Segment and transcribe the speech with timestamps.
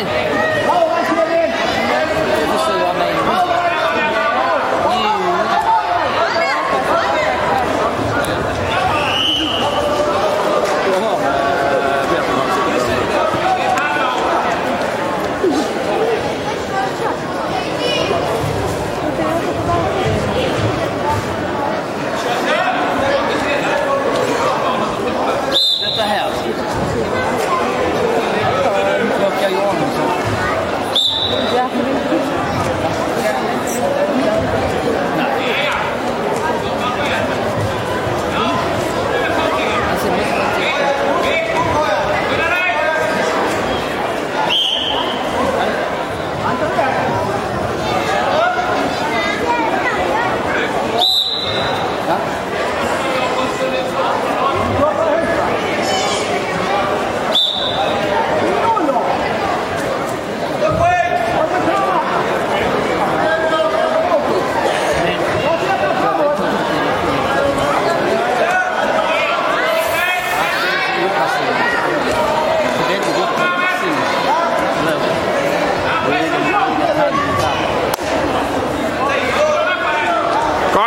[0.00, 0.91] nu.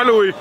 [0.05, 0.35] Kom Louis!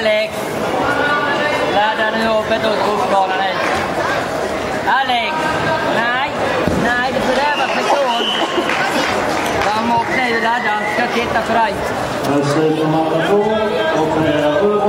[0.00, 0.32] Alex!
[2.20, 3.60] Ladda jobbet upp ett åt golfbanan ut.
[4.88, 5.34] Alex!
[5.94, 6.30] Nej,
[6.84, 8.24] nej, det får där vara person.
[9.64, 10.80] Kom upp nu, ladda.
[10.94, 11.74] Ska titta för dig.
[12.22, 14.82] Slut slutar matchen två och opererar Ulrik